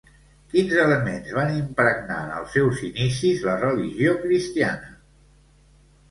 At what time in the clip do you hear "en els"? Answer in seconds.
2.21-2.55